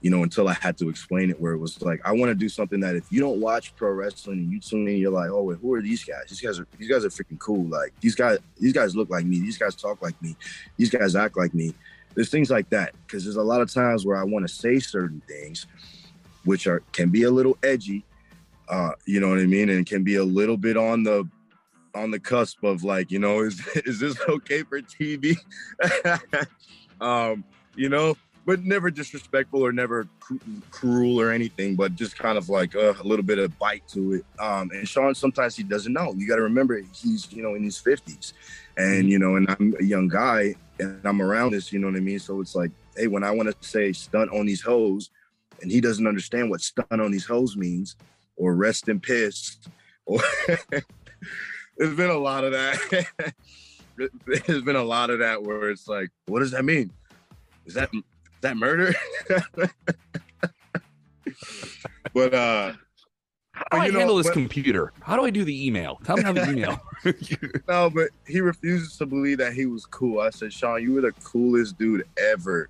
You 0.00 0.10
know, 0.10 0.22
until 0.22 0.48
I 0.48 0.54
had 0.54 0.78
to 0.78 0.88
explain 0.88 1.30
it, 1.30 1.40
where 1.40 1.52
it 1.52 1.58
was 1.58 1.80
like, 1.82 2.00
I 2.04 2.12
want 2.12 2.30
to 2.30 2.34
do 2.34 2.48
something 2.48 2.80
that 2.80 2.96
if 2.96 3.10
you 3.10 3.20
don't 3.20 3.40
watch 3.40 3.76
pro 3.76 3.90
wrestling 3.90 4.38
and 4.38 4.52
you 4.52 4.58
tune 4.58 4.88
in, 4.88 4.96
you're 4.96 5.10
like, 5.10 5.30
oh, 5.30 5.42
wait, 5.42 5.58
who 5.60 5.74
are 5.74 5.82
these 5.82 6.04
guys? 6.04 6.24
These 6.28 6.40
guys 6.40 6.58
are 6.58 6.66
these 6.78 6.88
guys 6.88 7.04
are 7.04 7.10
freaking 7.10 7.38
cool. 7.38 7.64
Like 7.64 7.92
these 8.00 8.14
guys, 8.14 8.38
these 8.58 8.72
guys 8.72 8.96
look 8.96 9.10
like 9.10 9.26
me. 9.26 9.40
These 9.40 9.58
guys 9.58 9.74
talk 9.74 10.00
like 10.00 10.20
me. 10.22 10.36
These 10.76 10.90
guys 10.90 11.14
act 11.16 11.36
like 11.36 11.54
me. 11.54 11.74
There's 12.14 12.30
things 12.30 12.50
like 12.50 12.68
that 12.70 12.94
because 13.06 13.24
there's 13.24 13.36
a 13.36 13.42
lot 13.42 13.60
of 13.60 13.72
times 13.72 14.04
where 14.06 14.16
I 14.16 14.24
want 14.24 14.46
to 14.46 14.52
say 14.52 14.78
certain 14.78 15.22
things, 15.28 15.66
which 16.44 16.66
are 16.66 16.82
can 16.92 17.10
be 17.10 17.24
a 17.24 17.30
little 17.30 17.56
edgy. 17.62 18.04
Uh, 18.68 18.92
you 19.04 19.20
know 19.20 19.28
what 19.28 19.38
I 19.38 19.46
mean, 19.46 19.68
and 19.68 19.84
can 19.86 20.02
be 20.02 20.16
a 20.16 20.24
little 20.24 20.56
bit 20.56 20.76
on 20.76 21.02
the 21.02 21.28
on 21.94 22.10
the 22.10 22.20
cusp 22.20 22.62
of 22.64 22.84
like, 22.84 23.10
you 23.10 23.18
know, 23.18 23.40
is 23.44 23.60
is 23.84 24.00
this 24.00 24.18
okay 24.28 24.62
for 24.62 24.80
TV? 24.80 25.36
um, 27.00 27.44
you 27.76 27.88
know, 27.88 28.16
but 28.46 28.64
never 28.64 28.90
disrespectful 28.90 29.64
or 29.64 29.72
never 29.72 30.08
cru- 30.18 30.40
cruel 30.70 31.20
or 31.20 31.30
anything, 31.30 31.76
but 31.76 31.94
just 31.94 32.18
kind 32.18 32.38
of 32.38 32.48
like 32.48 32.74
uh, 32.74 32.94
a 32.98 33.04
little 33.04 33.24
bit 33.24 33.38
of 33.38 33.56
bite 33.58 33.86
to 33.88 34.14
it. 34.14 34.24
Um, 34.38 34.70
and 34.72 34.88
Shawn 34.88 35.14
sometimes 35.14 35.56
he 35.56 35.62
doesn't 35.62 35.92
know. 35.92 36.14
You 36.16 36.26
got 36.26 36.36
to 36.36 36.42
remember 36.42 36.80
he's 36.94 37.30
you 37.32 37.42
know 37.42 37.54
in 37.54 37.62
his 37.62 37.78
fifties, 37.78 38.32
and 38.76 39.08
you 39.08 39.18
know, 39.18 39.36
and 39.36 39.48
I'm 39.50 39.74
a 39.78 39.84
young 39.84 40.08
guy 40.08 40.54
and 40.78 41.00
I'm 41.04 41.20
around 41.22 41.52
this. 41.52 41.72
You 41.72 41.78
know 41.78 41.88
what 41.88 41.96
I 41.96 42.00
mean? 42.00 42.18
So 42.18 42.40
it's 42.40 42.54
like, 42.54 42.70
hey, 42.96 43.06
when 43.06 43.24
I 43.24 43.30
want 43.30 43.48
to 43.48 43.68
say 43.68 43.92
stunt 43.92 44.30
on 44.32 44.46
these 44.46 44.62
hoes, 44.62 45.10
and 45.60 45.70
he 45.70 45.80
doesn't 45.80 46.06
understand 46.06 46.50
what 46.50 46.60
stunt 46.60 46.88
on 46.90 47.10
these 47.10 47.26
hoes 47.26 47.56
means, 47.56 47.96
or 48.36 48.54
rest 48.54 48.88
in 48.88 49.00
piss, 49.00 49.58
or 50.06 50.20
there's 51.76 51.96
been 51.96 52.10
a 52.10 52.18
lot 52.18 52.44
of 52.44 52.52
that. 52.52 53.34
There's 54.46 54.62
been 54.62 54.76
a 54.76 54.84
lot 54.84 55.10
of 55.10 55.18
that 55.18 55.42
where 55.42 55.68
it's 55.68 55.86
like, 55.86 56.08
what 56.24 56.38
does 56.38 56.52
that 56.52 56.64
mean? 56.64 56.90
Is 57.66 57.74
that 57.74 57.90
that 58.40 58.56
murder? 58.56 58.94
but 62.14 62.34
uh 62.34 62.72
How 63.52 63.64
do 63.72 63.76
I 63.76 63.88
know, 63.88 63.98
handle 63.98 64.16
this 64.16 64.26
but- 64.28 64.32
computer? 64.34 64.92
How 65.00 65.16
do 65.16 65.24
I 65.24 65.30
do 65.30 65.44
the 65.44 65.66
email? 65.66 66.00
Tell 66.04 66.16
me 66.16 66.22
how 66.22 66.32
the 66.32 66.48
email. 66.50 66.80
no, 67.68 67.90
but 67.90 68.08
he 68.26 68.40
refuses 68.40 68.96
to 68.98 69.06
believe 69.06 69.38
that 69.38 69.52
he 69.52 69.66
was 69.66 69.86
cool. 69.86 70.20
I 70.20 70.30
said, 70.30 70.52
Shawn, 70.52 70.82
you 70.82 70.92
were 70.94 71.00
the 71.00 71.12
coolest 71.24 71.78
dude 71.78 72.04
ever, 72.18 72.68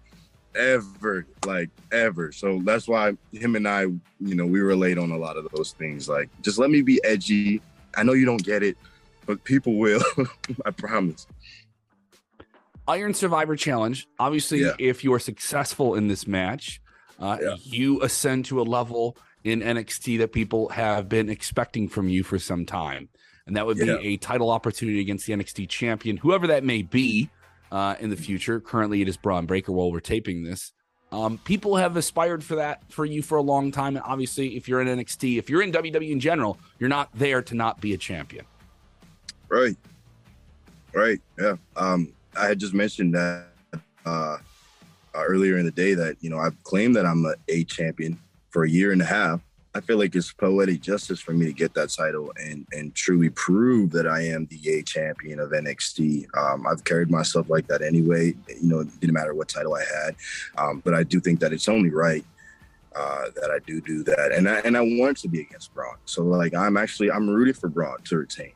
ever, 0.54 1.26
like 1.46 1.70
ever. 1.92 2.32
So 2.32 2.60
that's 2.64 2.86
why 2.88 3.16
him 3.32 3.56
and 3.56 3.66
I, 3.66 3.82
you 3.82 4.00
know, 4.34 4.46
we 4.46 4.60
relate 4.60 4.98
on 4.98 5.10
a 5.10 5.16
lot 5.18 5.36
of 5.36 5.48
those 5.54 5.72
things. 5.72 6.08
Like, 6.08 6.28
just 6.42 6.58
let 6.58 6.70
me 6.70 6.82
be 6.82 7.00
edgy. 7.04 7.60
I 7.96 8.02
know 8.04 8.12
you 8.12 8.24
don't 8.24 8.42
get 8.44 8.62
it, 8.62 8.76
but 9.26 9.42
people 9.44 9.78
will. 9.78 10.02
I 10.64 10.70
promise. 10.70 11.26
Iron 12.90 13.14
Survivor 13.14 13.54
Challenge. 13.54 14.06
Obviously, 14.18 14.62
Yeah. 14.62 14.74
if 14.78 15.04
you 15.04 15.12
are 15.14 15.20
successful 15.20 15.94
in 15.94 16.08
this 16.08 16.26
match, 16.26 16.80
uh, 17.20 17.38
Yeah. 17.40 17.54
you 17.62 18.02
ascend 18.02 18.46
to 18.46 18.60
a 18.60 18.64
level 18.64 19.16
in 19.44 19.62
NXT 19.62 20.16
that 20.18 20.32
people 20.32 20.70
have 20.70 21.08
been 21.08 21.28
expecting 21.28 21.88
from 21.88 22.08
you 22.08 22.24
for 22.24 22.38
some 22.38 22.66
time. 22.66 23.08
And 23.46 23.56
that 23.56 23.64
would 23.64 23.78
be 23.78 23.86
Yeah. 23.86 23.98
a 24.00 24.16
title 24.16 24.50
opportunity 24.50 25.00
against 25.00 25.26
the 25.26 25.32
NXT 25.32 25.66
champion, 25.68 26.16
whoever 26.18 26.46
that 26.48 26.64
may 26.64 26.82
be 26.82 27.30
uh, 27.72 27.94
in 28.00 28.10
the 28.10 28.16
future. 28.16 28.58
Currently, 28.58 29.00
it 29.00 29.08
is 29.08 29.16
Bron 29.16 29.46
Breakker 29.46 29.70
while 29.70 29.92
we're 29.92 30.00
taping 30.00 30.42
this. 30.42 30.72
Um, 31.12 31.38
people 31.38 31.76
have 31.76 31.96
aspired 31.96 32.42
for 32.42 32.56
that 32.56 32.82
for 32.92 33.04
you 33.04 33.22
for 33.22 33.38
a 33.38 33.42
long 33.42 33.70
time. 33.70 33.94
And 33.96 34.04
obviously, 34.04 34.56
if 34.56 34.68
you're 34.68 34.80
in 34.80 34.88
NXT, 34.88 35.38
if 35.38 35.48
you're 35.48 35.62
in 35.62 35.70
WWE 35.70 36.10
in 36.10 36.18
general, 36.18 36.58
you're 36.80 36.88
not 36.88 37.10
there 37.14 37.42
to 37.42 37.54
not 37.54 37.80
be 37.80 37.92
a 37.94 37.96
champion. 37.96 38.44
Right. 39.48 39.76
Right. 40.92 41.20
Yeah. 41.38 41.56
Um, 41.76 42.12
I 42.36 42.46
had 42.46 42.58
just 42.58 42.74
mentioned 42.74 43.14
that 43.14 43.46
uh, 44.06 44.36
uh, 45.14 45.22
earlier 45.22 45.58
in 45.58 45.64
the 45.64 45.72
day 45.72 45.94
that 45.94 46.16
you 46.20 46.30
know 46.30 46.38
I've 46.38 46.60
claimed 46.62 46.96
that 46.96 47.06
I'm 47.06 47.24
a 47.24 47.34
A 47.48 47.64
champion 47.64 48.18
for 48.50 48.64
a 48.64 48.70
year 48.70 48.92
and 48.92 49.02
a 49.02 49.06
half. 49.06 49.40
I 49.72 49.80
feel 49.80 49.98
like 49.98 50.16
it's 50.16 50.32
poetic 50.32 50.80
justice 50.80 51.20
for 51.20 51.32
me 51.32 51.46
to 51.46 51.52
get 51.52 51.74
that 51.74 51.90
title 51.90 52.32
and 52.36 52.66
and 52.72 52.94
truly 52.94 53.30
prove 53.30 53.90
that 53.92 54.06
I 54.06 54.22
am 54.22 54.46
the 54.46 54.70
A 54.70 54.82
champion 54.82 55.38
of 55.38 55.50
NXT. 55.50 56.26
Um, 56.36 56.66
I've 56.66 56.84
carried 56.84 57.10
myself 57.10 57.48
like 57.48 57.66
that 57.68 57.82
anyway. 57.82 58.34
You 58.48 58.68
know, 58.68 58.80
it 58.80 59.00
didn't 59.00 59.14
matter 59.14 59.34
what 59.34 59.48
title 59.48 59.74
I 59.74 59.84
had, 59.84 60.16
um, 60.58 60.80
but 60.84 60.94
I 60.94 61.02
do 61.02 61.20
think 61.20 61.40
that 61.40 61.52
it's 61.52 61.68
only 61.68 61.90
right 61.90 62.24
uh, 62.94 63.26
that 63.36 63.50
I 63.50 63.58
do 63.66 63.80
do 63.80 64.02
that, 64.04 64.32
and 64.32 64.48
I 64.48 64.60
and 64.60 64.76
I 64.76 64.80
want 64.80 65.18
to 65.18 65.28
be 65.28 65.40
against 65.40 65.72
Bron. 65.74 65.96
So 66.04 66.22
like 66.22 66.54
I'm 66.54 66.76
actually 66.76 67.10
I'm 67.10 67.28
rooted 67.28 67.56
for 67.56 67.68
Bron 67.68 68.02
to 68.04 68.16
retain. 68.16 68.52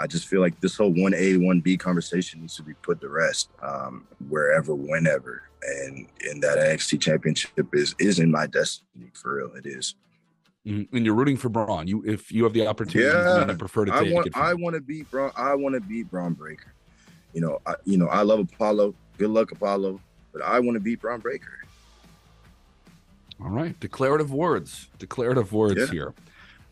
I 0.00 0.06
just 0.06 0.28
feel 0.28 0.40
like 0.40 0.60
this 0.60 0.76
whole 0.76 0.92
one 0.92 1.14
A 1.14 1.36
one 1.36 1.60
B 1.60 1.76
conversation 1.76 2.40
needs 2.40 2.56
to 2.56 2.62
be 2.62 2.74
put 2.74 3.00
to 3.00 3.08
rest 3.08 3.50
um, 3.62 4.06
wherever, 4.28 4.74
whenever, 4.74 5.42
and 5.66 6.06
and 6.28 6.42
that 6.42 6.58
NXT 6.58 7.00
championship 7.00 7.66
is 7.74 7.94
is 7.98 8.18
in 8.18 8.30
my 8.30 8.46
destiny 8.46 9.10
for 9.14 9.34
real. 9.36 9.52
It 9.56 9.66
is. 9.66 9.94
Mhm. 10.66 10.88
And 10.92 11.04
you're 11.04 11.14
rooting 11.14 11.36
for 11.36 11.48
Bron. 11.48 11.86
You, 11.88 12.02
if 12.04 12.30
you 12.30 12.44
have 12.44 12.52
the 12.52 12.66
opportunity, 12.66 13.08
Yeah. 13.10 13.46
I 13.48 13.54
prefer 13.54 13.86
to 13.86 13.94
I 13.94 14.04
take 14.04 14.14
want 14.14 14.26
it. 14.26 14.36
I 14.36 14.54
want 14.54 14.74
to 14.74 14.80
beat 14.80 15.10
Bron. 15.10 15.32
I 15.36 15.54
want 15.54 15.74
to 15.74 15.80
beat 15.80 16.10
Bron 16.10 16.34
Breakker. 16.34 16.72
You 17.32 17.40
know, 17.40 17.60
I, 17.66 17.74
you 17.84 17.96
know 17.98 18.06
I 18.08 18.22
love 18.22 18.40
Apollo. 18.40 18.94
Good 19.16 19.30
luck, 19.30 19.50
Apollo. 19.52 20.00
But 20.32 20.42
I 20.42 20.60
want 20.60 20.76
to 20.76 20.80
beat 20.80 21.00
Bron 21.00 21.20
Breakker. 21.20 21.58
All 23.40 23.50
right, 23.50 23.78
declarative 23.80 24.32
words. 24.32 24.88
Declarative 24.98 25.52
words 25.52 25.78
Yeah. 25.78 25.86
here. 25.86 26.14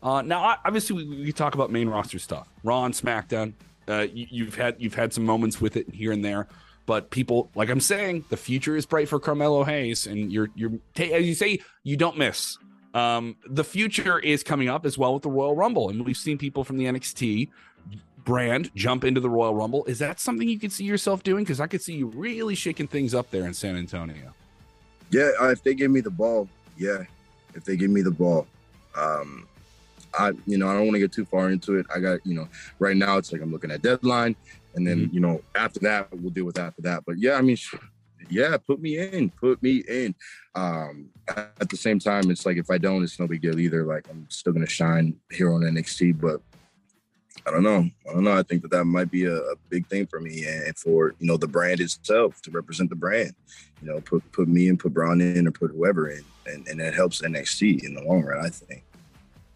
Uh, 0.01 0.21
now, 0.21 0.57
obviously, 0.65 0.95
we, 0.95 1.23
we 1.23 1.31
talk 1.31 1.55
about 1.55 1.71
main 1.71 1.89
roster 1.89 2.19
stuff. 2.19 2.47
Raw 2.63 2.85
and 2.85 2.93
SmackDown. 2.93 3.53
Uh, 3.87 4.05
you, 4.13 4.27
you've 4.29 4.55
had 4.55 4.75
you've 4.79 4.95
had 4.95 5.13
some 5.13 5.25
moments 5.25 5.61
with 5.61 5.77
it 5.77 5.89
here 5.93 6.11
and 6.11 6.23
there, 6.23 6.47
but 6.85 7.09
people, 7.09 7.49
like 7.55 7.69
I'm 7.69 7.79
saying, 7.79 8.25
the 8.29 8.37
future 8.37 8.75
is 8.75 8.85
bright 8.85 9.07
for 9.07 9.19
Carmelo 9.19 9.63
Hayes, 9.63 10.07
and 10.07 10.31
you're 10.31 10.49
you're 10.55 10.73
as 10.97 11.25
you 11.25 11.33
say, 11.33 11.59
you 11.83 11.95
don't 11.95 12.17
miss. 12.17 12.57
Um, 12.93 13.35
the 13.45 13.63
future 13.63 14.19
is 14.19 14.43
coming 14.43 14.69
up 14.69 14.85
as 14.85 14.97
well 14.97 15.13
with 15.13 15.23
the 15.23 15.29
Royal 15.29 15.55
Rumble, 15.55 15.89
and 15.89 16.05
we've 16.05 16.17
seen 16.17 16.37
people 16.37 16.63
from 16.63 16.77
the 16.77 16.85
NXT 16.85 17.49
brand 18.27 18.69
jump 18.75 19.05
into 19.05 19.21
the 19.21 19.29
Royal 19.29 19.55
Rumble. 19.55 19.85
Is 19.85 19.99
that 19.99 20.19
something 20.19 20.49
you 20.49 20.59
could 20.59 20.71
see 20.71 20.83
yourself 20.83 21.23
doing? 21.23 21.43
Because 21.43 21.61
I 21.61 21.67
could 21.67 21.81
see 21.81 21.95
you 21.95 22.07
really 22.07 22.55
shaking 22.55 22.87
things 22.87 23.13
up 23.13 23.31
there 23.31 23.45
in 23.45 23.53
San 23.53 23.77
Antonio. 23.77 24.33
Yeah, 25.11 25.31
uh, 25.39 25.47
if 25.47 25.63
they 25.63 25.73
give 25.73 25.91
me 25.91 26.01
the 26.01 26.09
ball, 26.09 26.49
yeah. 26.77 27.03
If 27.55 27.63
they 27.63 27.77
give 27.77 27.89
me 27.89 28.01
the 28.01 28.11
ball, 28.11 28.45
um, 28.95 29.47
I 30.13 30.31
you 30.45 30.57
know 30.57 30.67
I 30.67 30.73
don't 30.73 30.83
want 30.83 30.95
to 30.95 30.99
get 30.99 31.11
too 31.11 31.25
far 31.25 31.49
into 31.49 31.75
it. 31.75 31.85
I 31.93 31.99
got 31.99 32.25
you 32.25 32.33
know 32.33 32.47
right 32.79 32.95
now 32.95 33.17
it's 33.17 33.31
like 33.31 33.41
I'm 33.41 33.51
looking 33.51 33.71
at 33.71 33.81
deadline, 33.81 34.35
and 34.75 34.85
then 34.85 35.09
you 35.11 35.19
know 35.19 35.41
after 35.55 35.79
that 35.81 36.07
we'll 36.13 36.31
deal 36.31 36.45
with 36.45 36.59
after 36.59 36.81
that. 36.83 37.03
But 37.05 37.17
yeah, 37.17 37.33
I 37.33 37.41
mean, 37.41 37.57
yeah, 38.29 38.57
put 38.57 38.81
me 38.81 38.97
in, 38.99 39.29
put 39.31 39.61
me 39.61 39.83
in. 39.87 40.15
Um, 40.55 41.09
at 41.27 41.69
the 41.69 41.77
same 41.77 41.99
time, 41.99 42.31
it's 42.31 42.45
like 42.45 42.57
if 42.57 42.69
I 42.69 42.77
don't, 42.77 43.03
it's 43.03 43.19
no 43.19 43.27
big 43.27 43.41
deal 43.41 43.59
either. 43.59 43.85
Like 43.85 44.07
I'm 44.09 44.27
still 44.29 44.53
gonna 44.53 44.67
shine 44.67 45.15
here 45.31 45.53
on 45.53 45.61
NXT, 45.61 46.19
but 46.19 46.41
I 47.45 47.51
don't 47.51 47.63
know. 47.63 47.89
I 48.09 48.13
don't 48.13 48.23
know. 48.23 48.37
I 48.37 48.43
think 48.43 48.61
that 48.63 48.71
that 48.71 48.85
might 48.85 49.09
be 49.09 49.25
a, 49.25 49.35
a 49.35 49.55
big 49.69 49.87
thing 49.87 50.05
for 50.07 50.19
me 50.19 50.45
and 50.45 50.77
for 50.77 51.15
you 51.19 51.27
know 51.27 51.37
the 51.37 51.47
brand 51.47 51.79
itself 51.79 52.41
to 52.41 52.51
represent 52.51 52.89
the 52.89 52.95
brand. 52.95 53.33
You 53.81 53.89
know, 53.89 54.01
put 54.01 54.29
put 54.31 54.47
me 54.47 54.67
in, 54.67 54.77
put 54.77 54.93
Bron 54.93 55.21
in, 55.21 55.47
or 55.47 55.51
put 55.51 55.71
whoever 55.71 56.09
in, 56.09 56.23
and 56.45 56.67
and 56.67 56.79
that 56.79 56.93
helps 56.93 57.21
NXT 57.21 57.83
in 57.83 57.93
the 57.93 58.03
long 58.03 58.23
run. 58.23 58.45
I 58.45 58.49
think. 58.49 58.83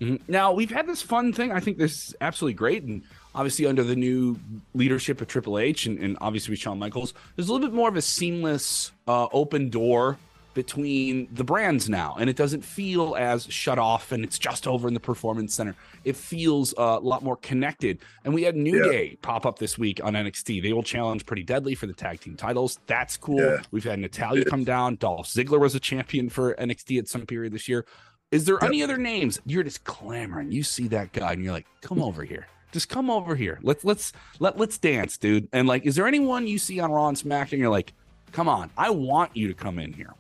Mm-hmm. 0.01 0.31
Now 0.31 0.51
we've 0.51 0.72
had 0.72 0.88
this 0.88 1.01
fun 1.01 1.31
thing. 1.31 1.51
I 1.51 1.60
think 1.60 1.77
this 1.77 2.10
is 2.10 2.15
absolutely 2.22 2.55
great, 2.55 2.84
and 2.84 3.03
obviously 3.36 3.67
under 3.67 3.84
the 3.84 3.96
new 3.96 4.39
leadership 4.74 5.22
of 5.22 5.27
Triple 5.27 5.60
H, 5.60 5.86
and, 5.86 6.00
and 6.00 6.17
obviously 6.22 6.53
with 6.53 6.60
Shawn 6.60 6.79
Michaels, 6.79 7.13
there's 7.36 7.50
a 7.50 7.53
little 7.53 7.67
bit 7.67 7.75
more 7.75 7.88
of 7.88 7.96
a 7.96 8.01
seamless, 8.01 8.91
uh, 9.08 9.27
open 9.31 9.70
door 9.70 10.17
between 10.53 11.27
the 11.31 11.43
brands 11.43 11.89
now, 11.89 12.15
and 12.20 12.29
it 12.29 12.36
doesn't 12.36 12.63
feel 12.63 13.15
as 13.15 13.46
shut 13.46 13.79
off, 13.79 14.12
and 14.12 14.24
it's 14.24 14.38
just 14.38 14.67
over 14.67 14.88
in 14.88 14.93
the 14.93 15.00
Performance 15.00 15.53
Center. 15.53 15.75
It 16.03 16.15
feels 16.15 16.74
uh, 16.77 16.98
a 16.98 17.00
lot 17.00 17.24
more 17.24 17.38
connected. 17.38 18.00
And 18.25 18.34
we 18.34 18.43
had 18.43 18.55
New 18.55 18.84
yeah. 18.84 18.91
Day 18.91 19.17
pop 19.22 19.46
up 19.46 19.60
this 19.60 19.77
week 19.77 20.03
on 20.03 20.13
NXT. 20.13 20.62
They 20.62 20.74
will 20.74 20.84
challenge 20.84 21.25
Pretty 21.25 21.43
Deadly 21.43 21.75
for 21.75 21.88
the 21.88 21.93
tag 21.93 22.20
team 22.20 22.36
titles. 22.36 22.79
That's 22.88 23.17
cool. 23.17 23.39
Yeah. 23.39 23.62
We've 23.72 23.84
had 23.84 24.00
Natalya 24.00 24.46
come 24.46 24.63
down. 24.63 24.96
Dolph 24.96 25.27
Ziggler 25.27 25.60
was 25.60 25.75
a 25.75 25.79
champion 25.79 26.29
for 26.29 26.53
NXT 26.55 27.00
at 27.00 27.08
some 27.08 27.25
period 27.25 27.53
this 27.53 27.70
year. 27.70 27.86
Is 28.31 28.45
there 28.45 28.55
yep. 28.61 28.63
any 28.63 28.81
other 28.81 28.97
names? 28.97 29.39
You're 29.45 29.63
just 29.63 29.83
clamoring. 29.83 30.51
You 30.51 30.63
see 30.63 30.88
that 30.89 31.11
guy, 31.11 31.33
and 31.33 31.43
you're 31.43 31.53
like, 31.53 31.67
"Come 31.81 32.01
over 32.01 32.23
here." 32.23 32.47
Just 32.71 32.88
come 32.88 33.09
over 33.09 33.35
here. 33.35 33.59
Let's 33.61 33.83
let's 33.83 34.13
let 34.39 34.57
let's 34.57 34.77
dance, 34.77 35.17
dude. 35.17 35.50
And 35.51 35.67
like, 35.67 35.85
is 35.85 35.95
there 35.95 36.07
anyone 36.07 36.47
you 36.47 36.57
see 36.57 36.79
on 36.79 36.91
Raw 36.91 37.09
and 37.09 37.17
SmackDown? 37.17 37.57
You're 37.57 37.69
like, 37.69 37.93
come 38.31 38.47
on, 38.47 38.69
I 38.77 38.89
want 38.89 39.35
you 39.35 39.47
to 39.50 39.53
come 39.53 39.79
in 39.79 39.91
here. 39.91 40.13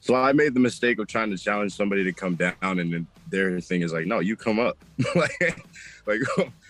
So 0.00 0.14
I 0.14 0.32
made 0.32 0.54
the 0.54 0.60
mistake 0.60 0.98
of 0.98 1.08
trying 1.08 1.30
to 1.30 1.38
challenge 1.38 1.72
somebody 1.72 2.04
to 2.04 2.12
come 2.12 2.34
down, 2.34 2.54
and 2.62 2.92
then 2.92 3.06
their 3.28 3.60
thing 3.60 3.82
is 3.82 3.92
like, 3.92 4.06
no, 4.06 4.20
you 4.20 4.36
come 4.36 4.58
up. 4.58 4.76
like, 5.14 5.64
like 6.06 6.20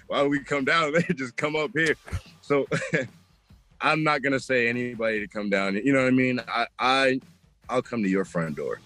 why 0.07 0.19
don't 0.19 0.31
we 0.31 0.41
come 0.41 0.65
down? 0.65 0.93
They 1.09 1.15
just 1.15 1.37
come 1.37 1.57
up 1.57 1.71
here. 1.75 1.97
So 2.41 2.67
I'm 3.81 4.03
not 4.03 4.23
gonna 4.23 4.41
say 4.41 4.69
anybody 4.69 5.21
to 5.21 5.29
come 5.29 5.51
down. 5.51 5.75
You 5.75 5.93
know 5.93 6.03
what 6.03 6.09
I 6.09 6.11
mean? 6.11 6.41
I 6.47 6.67
I 6.79 7.21
I'll 7.69 7.83
come 7.83 8.03
to 8.03 8.09
your 8.09 8.25
front 8.25 8.57
door. 8.57 8.81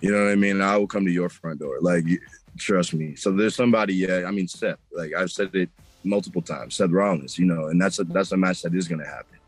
You 0.00 0.12
know 0.12 0.24
what 0.24 0.32
I 0.32 0.36
mean? 0.36 0.60
I 0.60 0.76
will 0.76 0.86
come 0.86 1.04
to 1.04 1.12
your 1.12 1.28
front 1.28 1.60
door. 1.60 1.78
Like, 1.80 2.04
trust 2.58 2.94
me. 2.94 3.16
So 3.16 3.32
there's 3.32 3.54
somebody. 3.54 3.94
Yeah, 3.94 4.24
I 4.26 4.30
mean 4.30 4.48
Seth. 4.48 4.78
Like 4.92 5.14
I've 5.14 5.30
said 5.30 5.54
it 5.54 5.68
multiple 6.04 6.42
times. 6.42 6.76
Seth 6.76 6.90
Rollins. 6.90 7.38
You 7.38 7.46
know, 7.46 7.66
and 7.66 7.80
that's 7.80 7.98
a 7.98 8.04
that's 8.04 8.32
a 8.32 8.36
match 8.36 8.62
that 8.62 8.74
is 8.74 8.88
gonna 8.88 9.06
happen. 9.06 9.38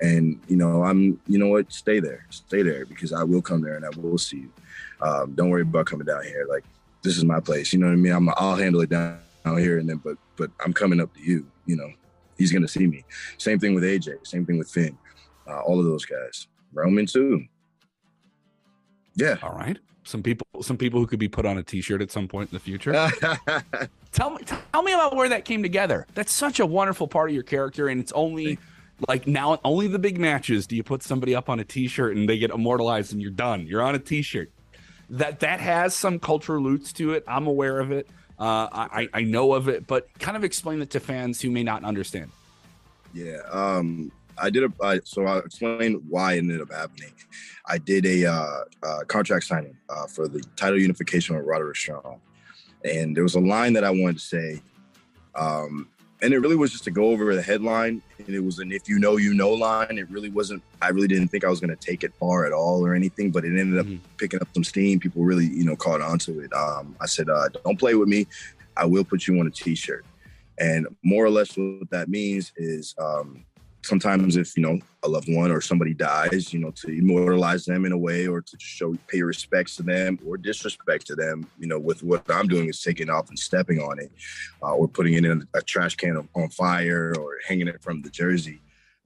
And 0.00 0.40
you 0.48 0.56
know, 0.56 0.84
I'm 0.84 1.20
you 1.26 1.38
know 1.38 1.48
what, 1.48 1.72
stay 1.72 2.00
there, 2.00 2.26
stay 2.30 2.62
there 2.62 2.86
because 2.86 3.12
I 3.12 3.22
will 3.22 3.42
come 3.42 3.62
there 3.62 3.76
and 3.76 3.84
I 3.84 3.90
will 3.96 4.18
see 4.18 4.38
you. 4.38 4.52
Um, 5.00 5.32
don't 5.34 5.50
worry 5.50 5.62
about 5.62 5.86
coming 5.86 6.06
down 6.06 6.24
here. 6.24 6.46
Like 6.48 6.64
this 7.02 7.16
is 7.16 7.24
my 7.24 7.40
place. 7.40 7.72
You 7.72 7.78
know 7.78 7.86
what 7.86 7.92
I 7.92 7.96
mean? 7.96 8.12
I'm 8.12 8.28
I'll 8.36 8.56
handle 8.56 8.80
it 8.80 8.90
down, 8.90 9.18
here 9.44 9.78
and 9.78 9.88
then, 9.88 9.96
but 9.96 10.16
but 10.36 10.50
I'm 10.64 10.72
coming 10.72 11.00
up 11.00 11.14
to 11.14 11.22
you. 11.22 11.46
You 11.66 11.76
know, 11.76 11.90
he's 12.36 12.52
gonna 12.52 12.68
see 12.68 12.86
me. 12.86 13.04
Same 13.38 13.58
thing 13.58 13.74
with 13.74 13.84
AJ. 13.84 14.26
Same 14.26 14.44
thing 14.44 14.58
with 14.58 14.70
Finn. 14.70 14.96
Uh, 15.48 15.60
all 15.60 15.78
of 15.78 15.84
those 15.84 16.04
guys. 16.04 16.46
Roman 16.72 17.06
too. 17.06 17.46
Yeah. 19.14 19.36
All 19.42 19.54
right. 19.54 19.78
Some 20.02 20.22
people, 20.22 20.46
some 20.62 20.76
people 20.76 20.98
who 20.98 21.06
could 21.06 21.18
be 21.18 21.28
put 21.28 21.44
on 21.44 21.58
a 21.58 21.62
T-shirt 21.62 22.00
at 22.00 22.10
some 22.10 22.26
point 22.26 22.50
in 22.50 22.56
the 22.56 22.60
future. 22.60 22.92
tell 24.12 24.30
me, 24.30 24.42
tell 24.72 24.82
me 24.82 24.92
about 24.92 25.14
where 25.14 25.28
that 25.28 25.44
came 25.44 25.62
together. 25.62 26.06
That's 26.14 26.32
such 26.32 26.58
a 26.58 26.66
wonderful 26.66 27.06
part 27.06 27.30
of 27.30 27.34
your 27.34 27.42
character, 27.42 27.88
and 27.88 28.00
it's 28.00 28.12
only 28.12 28.58
like 29.08 29.26
now 29.26 29.58
only 29.64 29.86
the 29.88 29.98
big 29.98 30.18
matches 30.18 30.66
do 30.66 30.76
you 30.76 30.82
put 30.82 31.02
somebody 31.02 31.34
up 31.34 31.48
on 31.48 31.60
a 31.60 31.64
t-shirt 31.64 32.16
and 32.16 32.28
they 32.28 32.38
get 32.38 32.50
immortalized 32.50 33.12
and 33.12 33.22
you're 33.22 33.30
done 33.30 33.66
you're 33.66 33.82
on 33.82 33.94
a 33.94 33.98
t-shirt 33.98 34.50
that 35.08 35.40
that 35.40 35.60
has 35.60 35.94
some 35.94 36.18
cultural 36.18 36.62
roots 36.62 36.92
to 36.92 37.12
it 37.12 37.24
i'm 37.26 37.46
aware 37.46 37.80
of 37.80 37.92
it 37.92 38.06
uh, 38.38 38.68
I, 38.72 39.08
I 39.12 39.22
know 39.22 39.52
of 39.52 39.68
it 39.68 39.86
but 39.86 40.08
kind 40.18 40.36
of 40.36 40.44
explain 40.44 40.80
it 40.80 40.90
to 40.90 41.00
fans 41.00 41.40
who 41.42 41.50
may 41.50 41.62
not 41.62 41.84
understand 41.84 42.30
yeah 43.12 43.40
um 43.50 44.10
I 44.40 44.50
did 44.50 44.64
a 44.64 44.72
I, 44.82 45.00
so 45.04 45.24
I'll 45.24 45.38
explain 45.38 46.02
why 46.08 46.34
it 46.34 46.38
ended 46.38 46.60
up 46.60 46.72
happening. 46.72 47.12
I 47.66 47.78
did 47.78 48.06
a 48.06 48.26
uh, 48.26 48.60
uh, 48.82 49.04
contract 49.06 49.44
signing 49.44 49.76
uh, 49.88 50.06
for 50.06 50.28
the 50.28 50.42
title 50.56 50.78
unification 50.78 51.36
with 51.36 51.44
Roderick 51.44 51.76
Strong, 51.76 52.20
and 52.84 53.16
there 53.16 53.22
was 53.22 53.34
a 53.34 53.40
line 53.40 53.72
that 53.74 53.84
I 53.84 53.90
wanted 53.90 54.18
to 54.18 54.24
say, 54.24 54.62
um, 55.34 55.88
and 56.22 56.34
it 56.34 56.38
really 56.38 56.56
was 56.56 56.72
just 56.72 56.84
to 56.84 56.90
go 56.90 57.06
over 57.06 57.34
the 57.34 57.42
headline. 57.42 58.02
And 58.18 58.34
it 58.34 58.40
was 58.40 58.58
an 58.58 58.72
if 58.72 58.88
you 58.88 58.98
know 58.98 59.16
you 59.16 59.34
know 59.34 59.50
line. 59.50 59.98
It 59.98 60.10
really 60.10 60.30
wasn't 60.30 60.62
i 60.82 60.88
really 60.88 61.08
didn't 61.08 61.28
think 61.28 61.44
i 61.44 61.48
was 61.48 61.60
going 61.60 61.70
to 61.70 61.76
take 61.76 62.04
it 62.04 62.12
far 62.20 62.46
at 62.46 62.52
all 62.52 62.84
or 62.84 62.94
anything 62.94 63.30
but 63.30 63.44
it 63.44 63.58
ended 63.58 63.78
up 63.78 63.86
mm-hmm. 63.86 64.04
picking 64.16 64.40
up 64.40 64.48
some 64.54 64.64
steam. 64.64 64.98
People 64.98 65.24
really 65.24 65.46
you 65.46 65.64
know 65.64 65.76
caught 65.76 66.00
on 66.00 66.18
to 66.20 66.40
it. 66.40 66.52
Um, 66.52 66.96
i 67.00 67.06
said 67.06 67.28
uh, 67.28 67.48
don't 67.64 67.78
play 67.78 67.94
with 67.94 68.08
me. 68.08 68.26
I 68.76 68.86
will 68.86 69.04
put 69.04 69.26
you 69.26 69.38
on 69.40 69.46
a 69.46 69.50
t-shirt. 69.50 70.04
And 70.58 70.86
more 71.02 71.24
or 71.24 71.30
less 71.30 71.56
what 71.56 71.90
that 71.90 72.08
means 72.08 72.52
is 72.56 72.94
um, 72.98 73.46
sometimes 73.90 74.36
if 74.36 74.56
you 74.56 74.62
know 74.62 74.78
a 75.02 75.08
loved 75.08 75.28
one 75.28 75.50
or 75.50 75.60
somebody 75.60 75.92
dies 75.92 76.52
you 76.54 76.60
know 76.60 76.70
to 76.70 76.88
immortalize 76.88 77.64
them 77.64 77.84
in 77.84 77.92
a 77.92 77.98
way 77.98 78.26
or 78.26 78.40
to 78.40 78.56
show 78.58 78.94
pay 79.08 79.22
respects 79.22 79.74
to 79.76 79.82
them 79.82 80.18
or 80.26 80.36
disrespect 80.36 81.06
to 81.06 81.16
them 81.16 81.46
you 81.58 81.66
know 81.66 81.78
with 81.78 82.02
what 82.02 82.22
i'm 82.30 82.46
doing 82.46 82.68
is 82.68 82.80
taking 82.80 83.10
off 83.10 83.28
and 83.28 83.38
stepping 83.38 83.80
on 83.80 83.98
it 83.98 84.10
uh, 84.62 84.74
or 84.74 84.86
putting 84.88 85.14
it 85.14 85.24
in 85.24 85.46
a 85.54 85.62
trash 85.62 85.96
can 85.96 86.28
on 86.34 86.48
fire 86.50 87.12
or 87.18 87.38
hanging 87.46 87.68
it 87.68 87.82
from 87.82 88.02
the 88.02 88.10
jersey. 88.10 88.60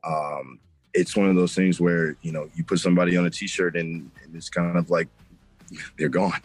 Um, 0.05 0.61
it's 0.93 1.17
one 1.17 1.29
of 1.29 1.37
those 1.37 1.55
things 1.55 1.81
where 1.81 2.17
you 2.23 2.33
know 2.33 2.49
you 2.55 2.65
put 2.65 2.79
somebody 2.79 3.17
on 3.17 3.27
a 3.27 3.31
t-shirt 3.31 3.77
and, 3.77 4.11
and 4.23 4.35
it's 4.35 4.49
kind 4.49 4.77
of 4.77 4.91
like 4.91 5.09
they're 5.99 6.09
gone. 6.09 6.41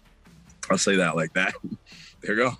I'll 0.70 0.78
say 0.78 0.96
that 0.96 1.16
like 1.16 1.32
that. 1.34 1.54
They're 2.22 2.36
gone 2.36 2.56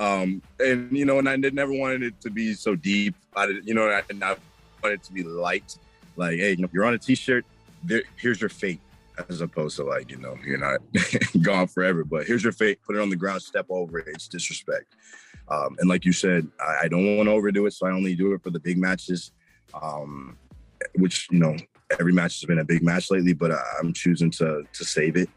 um, 0.00 0.40
and 0.58 0.90
you 0.96 1.04
know, 1.04 1.18
and 1.18 1.28
I 1.28 1.36
never 1.36 1.72
wanted 1.72 2.02
it 2.02 2.20
to 2.22 2.30
be 2.30 2.54
so 2.54 2.74
deep. 2.74 3.14
I 3.36 3.46
did, 3.46 3.68
you 3.68 3.74
know, 3.74 3.86
I, 3.86 4.02
and 4.08 4.24
I 4.24 4.34
wanted 4.82 4.94
it 4.94 5.02
to 5.04 5.12
be 5.12 5.22
light. 5.22 5.76
Like, 6.16 6.38
hey, 6.38 6.52
you 6.52 6.56
know, 6.56 6.70
you're 6.72 6.86
on 6.86 6.94
a 6.94 6.98
t-shirt. 6.98 7.44
There, 7.84 8.02
here's 8.16 8.40
your 8.40 8.48
fate, 8.48 8.80
as 9.28 9.42
opposed 9.42 9.76
to 9.76 9.84
like, 9.84 10.10
you 10.10 10.16
know, 10.16 10.38
you're 10.42 10.58
not 10.58 10.80
gone 11.42 11.66
forever. 11.66 12.02
But 12.02 12.26
here's 12.26 12.42
your 12.42 12.54
fate. 12.54 12.78
Put 12.82 12.96
it 12.96 13.02
on 13.02 13.10
the 13.10 13.16
ground. 13.16 13.42
Step 13.42 13.66
over 13.68 13.98
it. 13.98 14.06
It's 14.08 14.26
disrespect. 14.26 14.86
Um, 15.48 15.76
and 15.78 15.88
like 15.88 16.06
you 16.06 16.14
said, 16.14 16.48
I, 16.58 16.84
I 16.84 16.88
don't 16.88 17.18
want 17.18 17.26
to 17.26 17.32
overdo 17.32 17.66
it, 17.66 17.74
so 17.74 17.86
I 17.86 17.90
only 17.90 18.14
do 18.14 18.32
it 18.32 18.42
for 18.42 18.50
the 18.50 18.60
big 18.60 18.78
matches. 18.78 19.32
Um, 19.80 20.38
which 20.94 21.28
you 21.30 21.40
know, 21.40 21.56
every 21.98 22.14
match 22.14 22.40
has 22.40 22.46
been 22.46 22.60
a 22.60 22.64
big 22.64 22.82
match 22.82 23.10
lately, 23.10 23.34
but 23.34 23.52
I'm 23.78 23.92
choosing 23.92 24.30
to 24.32 24.64
to 24.72 24.84
save 24.84 25.16
it. 25.16 25.28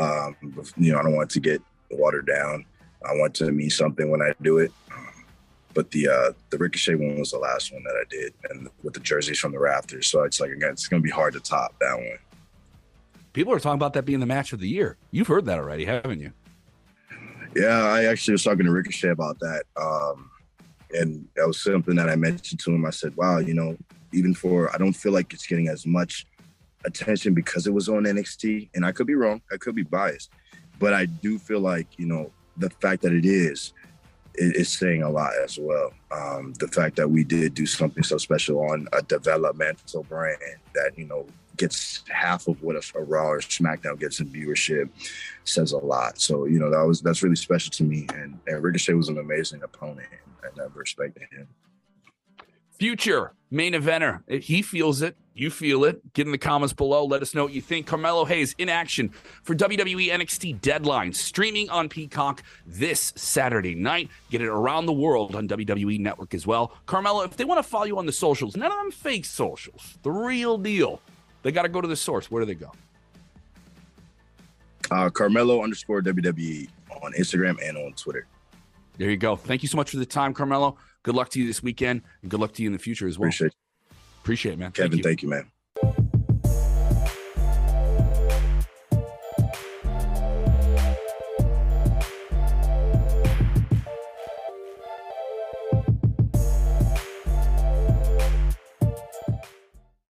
Um, 0.00 0.36
you 0.76 0.92
know, 0.92 0.98
I 0.98 1.02
don't 1.04 1.14
want 1.14 1.30
it 1.30 1.34
to 1.34 1.40
get 1.40 1.62
watered 1.92 2.26
down. 2.26 2.64
I 3.08 3.14
want 3.14 3.34
to 3.36 3.50
mean 3.50 3.70
something 3.70 4.10
when 4.10 4.22
I 4.22 4.32
do 4.42 4.58
it. 4.58 4.72
Um, 4.92 5.08
but 5.74 5.90
the 5.90 6.08
uh, 6.08 6.32
the 6.50 6.58
Ricochet 6.58 6.94
one 6.94 7.18
was 7.18 7.30
the 7.30 7.38
last 7.38 7.72
one 7.72 7.82
that 7.84 7.94
I 7.94 8.04
did, 8.10 8.34
and 8.50 8.68
with 8.82 8.94
the 8.94 9.00
jerseys 9.00 9.38
from 9.38 9.52
the 9.52 9.58
Raptors. 9.58 10.04
So 10.04 10.22
it's 10.22 10.40
like 10.40 10.50
again, 10.50 10.70
it's 10.70 10.88
going 10.88 11.02
to 11.02 11.04
be 11.04 11.10
hard 11.10 11.34
to 11.34 11.40
top 11.40 11.74
that 11.80 11.96
one. 11.96 12.18
People 13.32 13.52
are 13.54 13.60
talking 13.60 13.78
about 13.78 13.94
that 13.94 14.04
being 14.04 14.20
the 14.20 14.26
match 14.26 14.52
of 14.52 14.60
the 14.60 14.68
year. 14.68 14.96
You've 15.10 15.28
heard 15.28 15.46
that 15.46 15.58
already, 15.58 15.86
haven't 15.86 16.20
you? 16.20 16.32
Yeah, 17.56 17.84
I 17.84 18.04
actually 18.04 18.32
was 18.32 18.44
talking 18.44 18.64
to 18.64 18.70
Ricochet 18.70 19.08
about 19.08 19.38
that, 19.40 19.64
um, 19.76 20.30
and 20.92 21.26
that 21.36 21.46
was 21.46 21.62
something 21.62 21.96
that 21.96 22.08
I 22.08 22.16
mentioned 22.16 22.60
to 22.60 22.72
him. 22.72 22.84
I 22.84 22.90
said, 22.90 23.16
"Wow, 23.16 23.38
you 23.38 23.54
know, 23.54 23.76
even 24.12 24.34
for 24.34 24.72
I 24.74 24.78
don't 24.78 24.92
feel 24.92 25.12
like 25.12 25.32
it's 25.32 25.46
getting 25.46 25.68
as 25.68 25.86
much 25.86 26.26
attention 26.84 27.34
because 27.34 27.66
it 27.66 27.72
was 27.72 27.88
on 27.88 28.04
NXT, 28.04 28.70
and 28.74 28.84
I 28.84 28.92
could 28.92 29.06
be 29.06 29.14
wrong, 29.14 29.40
I 29.52 29.56
could 29.56 29.74
be 29.74 29.82
biased, 29.82 30.30
but 30.78 30.92
I 30.92 31.06
do 31.06 31.38
feel 31.38 31.60
like 31.60 31.86
you 31.96 32.06
know 32.06 32.32
the 32.56 32.70
fact 32.70 33.02
that 33.02 33.12
it 33.12 33.24
is 33.24 33.72
is 34.34 34.70
saying 34.70 35.02
a 35.02 35.10
lot 35.10 35.32
as 35.44 35.58
well. 35.58 35.92
Um, 36.10 36.54
the 36.58 36.68
fact 36.68 36.96
that 36.96 37.10
we 37.10 37.22
did 37.22 37.54
do 37.54 37.66
something 37.66 38.02
so 38.02 38.16
special 38.18 38.60
on 38.60 38.88
a 38.92 39.02
developmental 39.02 40.04
brand 40.04 40.38
that 40.74 40.92
you 40.96 41.04
know 41.04 41.26
gets 41.56 42.02
half 42.08 42.48
of 42.48 42.62
what 42.62 42.76
a, 42.76 42.98
a 42.98 43.02
Raw 43.02 43.28
or 43.28 43.40
SmackDown 43.40 43.98
gets 44.00 44.20
in 44.20 44.28
viewership 44.28 44.88
says 45.44 45.72
a 45.72 45.78
lot. 45.78 46.18
So 46.18 46.46
you 46.46 46.58
know 46.58 46.70
that 46.70 46.86
was 46.86 47.00
that's 47.02 47.22
really 47.22 47.36
special 47.36 47.70
to 47.72 47.84
me. 47.84 48.06
And, 48.14 48.38
and 48.46 48.62
Ricochet 48.62 48.94
was 48.94 49.08
an 49.08 49.18
amazing 49.18 49.62
opponent, 49.62 50.08
and 50.10 50.50
I 50.52 50.62
never 50.62 50.80
respected 50.80 51.24
him. 51.30 51.48
Future 52.78 53.34
main 53.50 53.74
eventer. 53.74 54.22
He 54.42 54.62
feels 54.62 55.02
it. 55.02 55.16
You 55.34 55.50
feel 55.50 55.84
it. 55.84 56.12
Get 56.12 56.26
in 56.26 56.32
the 56.32 56.38
comments 56.38 56.74
below. 56.74 57.04
Let 57.06 57.22
us 57.22 57.34
know 57.34 57.44
what 57.44 57.52
you 57.52 57.62
think. 57.62 57.86
Carmelo 57.86 58.24
Hayes 58.26 58.54
in 58.58 58.68
action 58.68 59.10
for 59.42 59.54
WWE 59.54 60.08
NXT 60.08 60.60
Deadline, 60.60 61.12
streaming 61.12 61.70
on 61.70 61.88
Peacock 61.88 62.42
this 62.66 63.12
Saturday 63.16 63.74
night. 63.74 64.10
Get 64.30 64.42
it 64.42 64.48
around 64.48 64.86
the 64.86 64.92
world 64.92 65.34
on 65.34 65.48
WWE 65.48 65.98
Network 66.00 66.34
as 66.34 66.46
well. 66.46 66.76
Carmelo, 66.84 67.22
if 67.22 67.36
they 67.36 67.44
want 67.44 67.58
to 67.58 67.62
follow 67.62 67.84
you 67.84 67.98
on 67.98 68.04
the 68.04 68.12
socials, 68.12 68.56
none 68.56 68.70
of 68.70 68.76
them 68.78 68.90
fake 68.90 69.24
socials, 69.24 69.96
the 70.02 70.10
real 70.10 70.58
deal, 70.58 71.00
they 71.42 71.52
got 71.52 71.62
to 71.62 71.68
go 71.68 71.80
to 71.80 71.88
the 71.88 71.96
source. 71.96 72.30
Where 72.30 72.42
do 72.42 72.46
they 72.46 72.54
go? 72.54 72.72
Uh, 74.90 75.08
Carmelo 75.08 75.62
underscore 75.62 76.02
WWE 76.02 76.68
on 77.02 77.12
Instagram 77.14 77.56
and 77.66 77.78
on 77.78 77.92
Twitter. 77.94 78.26
There 78.98 79.10
you 79.10 79.16
go. 79.16 79.36
Thank 79.36 79.62
you 79.62 79.68
so 79.68 79.76
much 79.76 79.90
for 79.90 79.96
the 79.96 80.04
time, 80.06 80.34
Carmelo. 80.34 80.76
Good 81.02 81.14
luck 81.14 81.30
to 81.30 81.40
you 81.40 81.46
this 81.46 81.62
weekend, 81.62 82.02
and 82.22 82.30
good 82.30 82.40
luck 82.40 82.52
to 82.54 82.62
you 82.62 82.68
in 82.68 82.72
the 82.72 82.78
future 82.78 83.06
as 83.06 83.18
well. 83.18 83.28
Appreciate, 83.28 83.54
Appreciate 84.22 84.52
it, 84.52 84.58
man. 84.58 84.72
Kevin, 84.72 84.90
thank 84.90 84.98
you, 84.98 85.02
thank 85.02 85.22
you 85.22 85.28
man. 85.28 85.51